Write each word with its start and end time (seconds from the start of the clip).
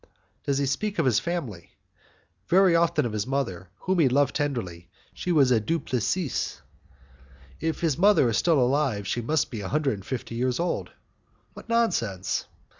"Does 0.47 0.57
he 0.57 0.65
speak 0.65 0.97
of 0.97 1.05
his 1.05 1.19
family?" 1.19 1.73
"Very 2.47 2.75
often 2.75 3.05
of 3.05 3.13
his 3.13 3.27
mother, 3.27 3.69
whom 3.81 3.99
he 3.99 4.09
loved 4.09 4.35
tenderly. 4.35 4.89
She 5.13 5.31
was 5.31 5.51
a 5.51 5.59
Du 5.59 5.79
Plessis." 5.79 6.63
"If 7.59 7.81
his 7.81 7.99
mother 7.99 8.27
is 8.27 8.37
still 8.37 8.59
alive 8.59 9.05
she 9.07 9.21
must 9.21 9.51
be 9.51 9.61
a 9.61 9.67
hundred 9.69 9.93
and 9.93 10.03
fifty 10.03 10.33
years 10.33 10.59
old." 10.59 10.89
"What 11.53 11.69
nonsense!" 11.69 12.45